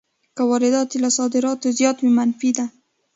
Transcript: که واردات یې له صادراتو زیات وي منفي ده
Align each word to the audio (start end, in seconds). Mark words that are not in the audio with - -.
که 0.35 0.41
واردات 0.49 0.89
یې 0.93 0.99
له 1.05 1.09
صادراتو 1.17 1.75
زیات 1.77 1.97
وي 1.99 2.11
منفي 2.17 2.51
ده 2.57 2.65